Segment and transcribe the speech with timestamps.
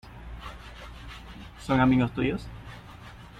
[1.61, 2.47] ¿son amigos tuyos?